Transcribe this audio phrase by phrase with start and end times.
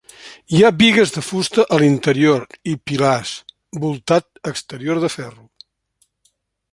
[0.53, 3.35] Hi ha bigues de fusta a l'interior i pilars,
[3.85, 5.47] voltat exterior de ferro.